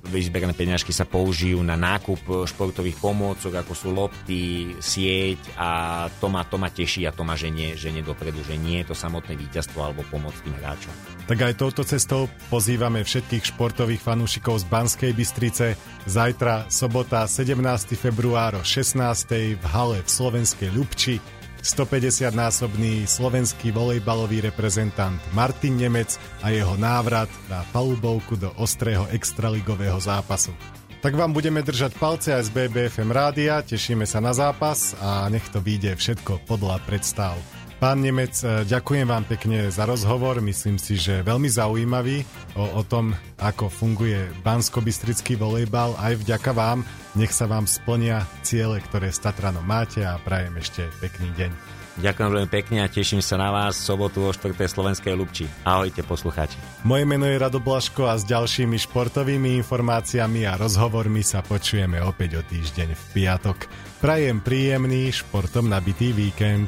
vyzberané 0.09 0.53
peňažky 0.53 0.93
sa 0.93 1.03
použijú 1.03 1.59
na 1.65 1.75
nákup 1.75 2.47
športových 2.47 2.97
pomôcok, 3.01 3.61
ako 3.61 3.73
sú 3.73 3.87
lopty, 3.91 4.73
sieť 4.79 5.41
a 5.57 6.05
to 6.21 6.27
ma, 6.31 6.45
to 6.45 6.57
ma 6.57 6.69
teší 6.69 7.09
a 7.09 7.15
to 7.15 7.25
ma 7.25 7.33
ženie, 7.33 7.75
ženie 7.75 8.05
dopredu, 8.05 8.41
že 8.45 8.55
nie 8.55 8.81
je 8.83 8.93
to 8.93 8.95
samotné 8.95 9.33
víťazstvo 9.35 9.81
alebo 9.81 10.05
pomoc 10.07 10.33
tým 10.41 10.55
hráčom. 10.57 10.93
Tak 11.25 11.37
aj 11.41 11.53
touto 11.57 11.81
cestou 11.81 12.29
pozývame 12.53 13.01
všetkých 13.01 13.55
športových 13.55 14.01
fanúšikov 14.01 14.61
z 14.61 14.65
Banskej 14.69 15.11
Bystrice. 15.17 15.73
Zajtra, 16.05 16.69
sobota, 16.69 17.25
17. 17.25 17.57
február 17.97 18.61
o 18.61 18.63
16. 18.63 19.57
v 19.57 19.65
hale 19.65 20.05
v 20.05 20.09
Slovenskej 20.09 20.69
Ľubči 20.69 21.17
150-násobný 21.65 23.09
slovenský 23.09 23.73
volejbalový 23.73 24.45
reprezentant 24.45 25.17
Martin 25.33 25.81
Nemec 25.81 26.13
a 26.45 26.53
jeho 26.53 26.77
návrat 26.77 27.25
na 27.49 27.65
palubovku 27.73 28.37
do 28.37 28.53
ostrého 28.61 29.09
extraligového 29.09 29.97
zápasu. 29.97 30.53
Tak 31.01 31.17
vám 31.17 31.33
budeme 31.33 31.65
držať 31.65 31.97
palce 31.97 32.33
aj 32.33 32.49
z 32.49 32.53
BBFM 32.53 33.09
rádia, 33.09 33.65
tešíme 33.65 34.05
sa 34.05 34.21
na 34.21 34.33
zápas 34.33 34.93
a 35.01 35.25
nech 35.33 35.45
to 35.49 35.57
vyjde 35.57 35.97
všetko 35.97 36.45
podľa 36.45 36.81
predstav. 36.85 37.33
Pán 37.75 37.99
Nemec, 37.99 38.31
e, 38.39 38.63
ďakujem 38.63 39.03
vám 39.03 39.27
pekne 39.27 39.67
za 39.67 39.83
rozhovor, 39.83 40.39
myslím 40.39 40.79
si, 40.79 40.95
že 40.95 41.19
veľmi 41.27 41.51
zaujímavý 41.51 42.23
o, 42.55 42.79
o 42.79 42.81
tom, 42.87 43.11
ako 43.35 43.67
funguje 43.67 44.31
bansko-bystrický 44.47 45.35
volejbal. 45.35 45.99
Aj 45.99 46.15
vďaka 46.15 46.55
vám, 46.55 46.87
nech 47.19 47.35
sa 47.35 47.51
vám 47.51 47.67
splnia 47.67 48.23
ciele, 48.47 48.79
ktoré 48.79 49.11
s 49.11 49.19
Tatranom 49.19 49.67
máte 49.67 50.07
a 50.07 50.15
prajem 50.23 50.55
ešte 50.55 50.87
pekný 51.03 51.35
deň. 51.35 51.75
Ďakujem 51.95 52.27
veľmi 52.27 52.51
pekne 52.51 52.83
a 52.83 52.91
teším 52.91 53.23
sa 53.23 53.39
na 53.39 53.55
vás 53.55 53.79
v 53.79 53.87
sobotu 53.87 54.19
o 54.27 54.31
4. 54.31 54.51
Slovenskej 54.51 55.15
Lubči. 55.15 55.47
Ahojte 55.63 56.03
poslucháči. 56.03 56.59
Moje 56.83 57.07
meno 57.07 57.23
je 57.23 57.39
Rado 57.39 57.63
Blaško 57.63 58.11
a 58.11 58.19
s 58.19 58.27
ďalšími 58.27 58.75
športovými 58.75 59.55
informáciami 59.63 60.43
a 60.43 60.59
rozhovormi 60.59 61.23
sa 61.23 61.39
počujeme 61.39 62.03
opäť 62.03 62.39
o 62.39 62.41
týždeň 62.43 62.89
v 62.91 63.03
piatok. 63.15 63.57
Prajem 64.03 64.43
príjemný 64.43 65.07
športom 65.07 65.71
nabitý 65.71 66.11
víkend. 66.11 66.67